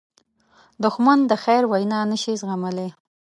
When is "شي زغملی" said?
2.23-2.89